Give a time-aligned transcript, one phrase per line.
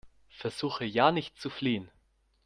[0.31, 1.91] Versuche ja nicht zu fliehen!